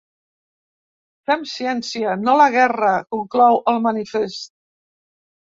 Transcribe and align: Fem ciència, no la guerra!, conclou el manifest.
Fem 1.31 1.43
ciència, 1.51 2.15
no 2.23 2.35
la 2.41 2.47
guerra!, 2.57 2.95
conclou 3.19 3.61
el 3.75 3.79
manifest. 3.87 4.53